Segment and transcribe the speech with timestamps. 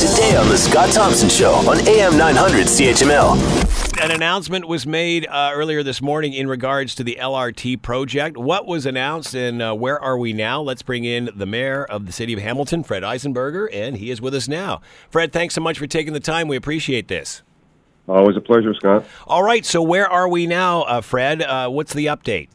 [0.00, 4.02] Today on The Scott Thompson Show on AM 900 CHML.
[4.02, 8.38] An announcement was made uh, earlier this morning in regards to the LRT project.
[8.38, 10.62] What was announced and uh, where are we now?
[10.62, 14.22] Let's bring in the mayor of the city of Hamilton, Fred Eisenberger, and he is
[14.22, 14.80] with us now.
[15.10, 16.48] Fred, thanks so much for taking the time.
[16.48, 17.42] We appreciate this.
[18.08, 19.04] Always a pleasure, Scott.
[19.26, 21.42] All right, so where are we now, uh, Fred?
[21.42, 22.48] Uh, what's the update?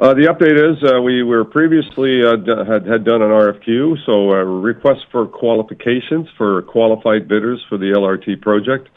[0.00, 4.32] Uh, the update is uh, we were previously uh, had had done an RFQ, so
[4.32, 8.88] a request for qualifications for qualified bidders for the LRT project,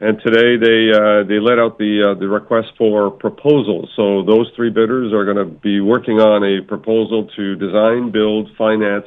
[0.00, 0.92] and today they
[1.24, 3.88] they let out the the request for proposals.
[3.96, 8.50] So those three bidders are going to be working on a proposal to design, build,
[8.58, 9.06] finance,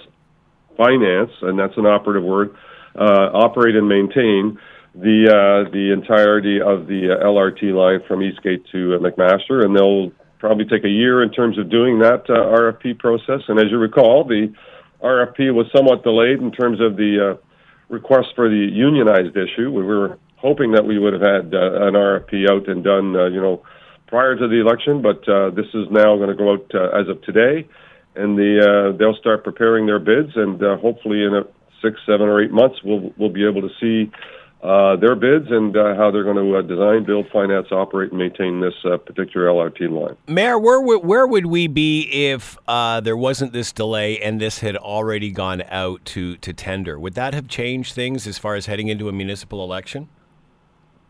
[0.76, 2.56] finance, and that's an operative word,
[2.98, 4.58] operate and maintain
[4.96, 10.12] the the entirety of the LRT line from Eastgate to McMaster, and they'll
[10.44, 13.40] probably take a year in terms of doing that uh, RFP process.
[13.48, 14.54] And as you recall, the
[15.02, 17.38] RFP was somewhat delayed in terms of the uh,
[17.88, 19.72] request for the unionized issue.
[19.72, 23.28] We were hoping that we would have had uh, an RFP out and done, uh,
[23.28, 23.64] you know,
[24.08, 27.08] prior to the election, but uh, this is now going to go out uh, as
[27.08, 27.66] of today,
[28.18, 31.44] and the uh, they'll start preparing their bids, and uh, hopefully in a
[31.82, 34.12] six, seven, or eight months, we'll we'll be able to see
[34.64, 38.18] uh, their bids and uh, how they're going to uh, design, build, finance, operate, and
[38.20, 40.16] maintain this uh, particular LRT line.
[40.28, 44.60] Mayor, where would- where would we be if uh, there wasn't this delay and this
[44.60, 46.98] had already gone out to, to tender?
[46.98, 50.08] Would that have changed things as far as heading into a municipal election?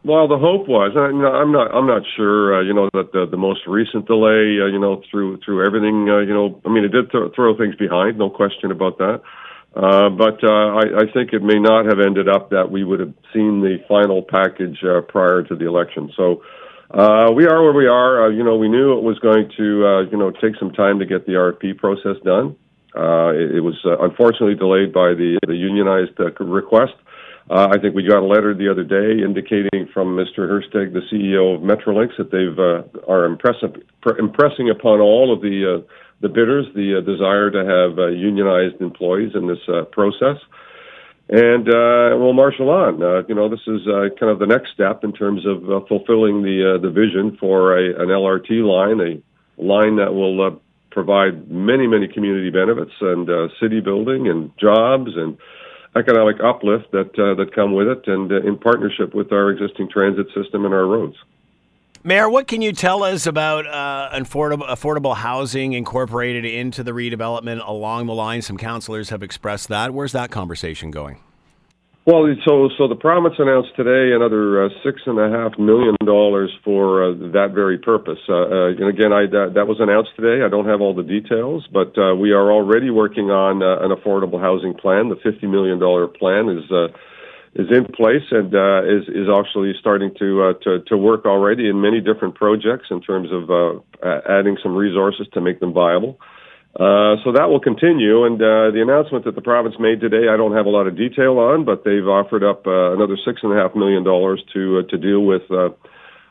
[0.06, 2.90] Well, the hope was, I, you know, I'm not, I'm not sure, uh, you know,
[2.94, 6.60] that the, the most recent delay, uh, you know, through through everything, uh, you know,
[6.66, 9.22] I mean, it did th- throw things behind, no question about that.
[9.76, 13.00] Uh, but uh, I, I think it may not have ended up that we would
[13.00, 16.12] have seen the final package uh, prior to the election.
[16.16, 16.44] So
[16.92, 18.28] uh, we are where we are.
[18.28, 21.00] Uh, you know, we knew it was going to, uh, you know, take some time
[21.00, 22.56] to get the RFP process done.
[22.96, 26.94] Uh, it, it was uh, unfortunately delayed by the the unionized request.
[27.50, 30.48] Uh, I think we got a letter the other day indicating from Mr.
[30.48, 33.76] Verster, the CEO of Metrolinx, that they've uh, are impressive,
[34.18, 39.48] impressing upon all of the uh, the bidders the desire to have unionized employees in
[39.48, 39.60] this
[39.92, 40.38] process.
[41.30, 43.02] And uh, we'll marshal on.
[43.02, 45.80] Uh, you know, this is uh, kind of the next step in terms of uh,
[45.88, 50.52] fulfilling the uh, the vision for a, an LRT line, a line that will uh,
[50.92, 55.38] provide many, many community benefits and uh, city building and jobs and
[55.96, 59.90] economic uplift that uh, that come with it, and uh, in partnership with our existing
[59.90, 61.16] transit system and our roads.
[62.06, 67.66] Mayor, what can you tell us about uh, affordable, affordable housing incorporated into the redevelopment
[67.66, 68.42] along the line?
[68.42, 69.94] Some councillors have expressed that.
[69.94, 71.22] Where's that conversation going?
[72.06, 76.52] Well, so so the province announced today another uh, six and a half million dollars
[76.62, 78.20] for uh, that very purpose.
[78.28, 80.44] Uh, uh, and again, I that, that was announced today.
[80.44, 83.96] I don't have all the details, but uh, we are already working on uh, an
[83.96, 85.08] affordable housing plan.
[85.08, 86.92] The fifty million dollar plan is uh,
[87.56, 91.80] is in place and uh, is is actually starting to, to to work already in
[91.80, 93.80] many different projects in terms of uh,
[94.28, 96.20] adding some resources to make them viable.
[96.74, 98.26] Uh, so that will continue.
[98.26, 100.98] And uh, the announcement that the province made today, I don't have a lot of
[100.98, 104.80] detail on, but they've offered up uh, another six and a half million dollars to
[104.80, 105.70] uh, to deal with uh,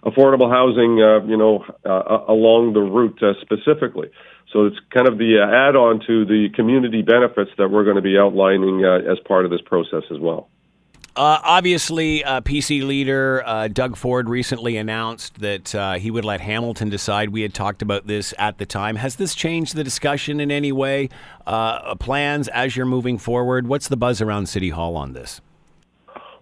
[0.04, 4.10] affordable housing, uh, you know, uh, along the route uh, specifically.
[4.52, 8.02] So it's kind of the uh, add-on to the community benefits that we're going to
[8.02, 10.48] be outlining uh, as part of this process as well.
[11.14, 16.40] Uh, obviously, uh, PC leader uh, Doug Ford recently announced that uh, he would let
[16.40, 17.28] Hamilton decide.
[17.28, 18.96] We had talked about this at the time.
[18.96, 21.10] Has this changed the discussion in any way?
[21.46, 23.66] Uh, plans as you're moving forward?
[23.66, 25.42] What's the buzz around City Hall on this?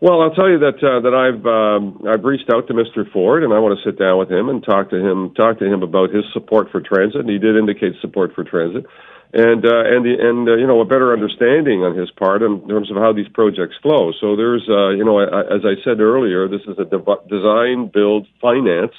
[0.00, 3.10] Well, I'll tell you that uh, that I've um, I've reached out to Mr.
[3.12, 5.66] Ford, and I want to sit down with him and talk to him talk to
[5.66, 7.20] him about his support for transit.
[7.20, 8.86] And he did indicate support for transit,
[9.32, 12.66] and uh, and the, and uh, you know a better understanding on his part in
[12.66, 14.10] terms of how these projects flow.
[14.20, 17.86] So there's uh, you know I, as I said earlier, this is a dev- design,
[17.94, 18.94] build, finance,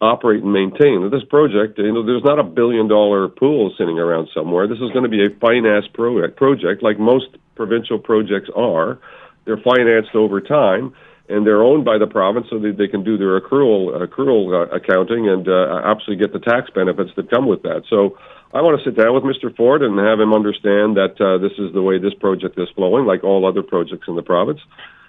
[0.00, 1.08] operate, and maintain.
[1.10, 4.66] This project, you know, there's not a billion dollar pool sitting around somewhere.
[4.66, 8.98] This is going to be a finance project project like most provincial projects are.
[9.44, 10.94] They're financed over time,
[11.28, 14.74] and they're owned by the province, so that they can do their accrual accrual uh,
[14.74, 17.82] accounting and uh, absolutely get the tax benefits that come with that.
[17.88, 18.18] So.
[18.52, 19.54] I want to sit down with Mr.
[19.54, 23.06] Ford and have him understand that uh, this is the way this project is flowing,
[23.06, 24.58] like all other projects in the province,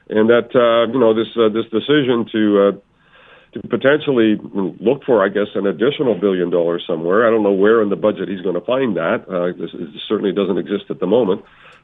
[0.10, 2.72] and that uh, you know this uh, this decision to uh,
[3.54, 4.38] to potentially
[4.80, 7.28] look for, I guess, an additional billion dollars somewhere.
[7.28, 9.28] I don't know where in the budget he's going to find that.
[9.28, 11.44] Uh, this, this certainly doesn't exist at the moment.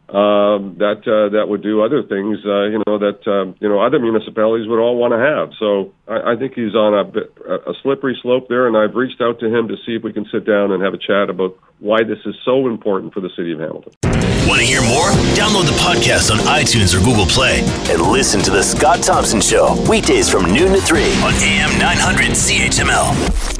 [0.09, 3.83] Um, that uh, that would do other things, uh, you know, that uh, you know
[3.83, 5.51] other municipalities would all want to have.
[5.59, 9.19] So I, I think he's on a, bit, a slippery slope there, and I've reached
[9.19, 11.59] out to him to see if we can sit down and have a chat about
[11.79, 13.91] why this is so important for the city of Hamilton.
[14.47, 15.11] Want to hear more?
[15.35, 17.59] Download the podcast on iTunes or Google Play
[17.91, 22.31] and listen to the Scott Thompson Show weekdays from noon to three on AM 900
[22.31, 23.56] CHML.